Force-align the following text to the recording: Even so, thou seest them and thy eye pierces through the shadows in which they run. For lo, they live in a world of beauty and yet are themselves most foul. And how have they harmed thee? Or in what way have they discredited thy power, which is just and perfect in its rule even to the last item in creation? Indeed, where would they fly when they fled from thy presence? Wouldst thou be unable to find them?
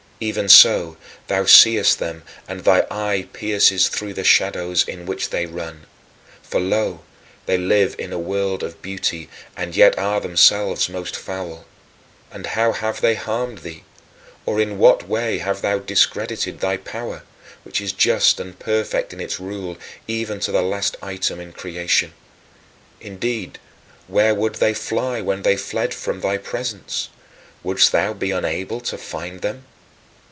Even 0.23 0.47
so, 0.49 0.97
thou 1.25 1.45
seest 1.45 1.97
them 1.97 2.21
and 2.47 2.59
thy 2.63 2.85
eye 2.91 3.27
pierces 3.33 3.87
through 3.89 4.13
the 4.13 4.23
shadows 4.23 4.83
in 4.87 5.07
which 5.07 5.31
they 5.31 5.47
run. 5.47 5.87
For 6.43 6.59
lo, 6.59 7.01
they 7.47 7.57
live 7.57 7.95
in 7.97 8.13
a 8.13 8.19
world 8.19 8.61
of 8.61 8.83
beauty 8.83 9.29
and 9.57 9.75
yet 9.75 9.97
are 9.97 10.19
themselves 10.21 10.87
most 10.87 11.15
foul. 11.15 11.65
And 12.31 12.45
how 12.45 12.71
have 12.71 13.01
they 13.01 13.15
harmed 13.15 13.63
thee? 13.63 13.83
Or 14.45 14.61
in 14.61 14.77
what 14.77 15.07
way 15.07 15.39
have 15.39 15.63
they 15.63 15.79
discredited 15.79 16.59
thy 16.59 16.77
power, 16.77 17.23
which 17.63 17.81
is 17.81 17.91
just 17.91 18.39
and 18.39 18.59
perfect 18.59 19.13
in 19.13 19.19
its 19.19 19.39
rule 19.39 19.75
even 20.07 20.39
to 20.41 20.51
the 20.51 20.61
last 20.61 20.97
item 21.01 21.39
in 21.39 21.51
creation? 21.51 22.13
Indeed, 22.99 23.57
where 24.07 24.35
would 24.35 24.53
they 24.57 24.75
fly 24.75 25.19
when 25.19 25.41
they 25.41 25.57
fled 25.57 25.95
from 25.95 26.21
thy 26.21 26.37
presence? 26.37 27.09
Wouldst 27.63 27.91
thou 27.91 28.13
be 28.13 28.29
unable 28.29 28.81
to 28.81 28.99
find 28.99 29.41
them? 29.41 29.65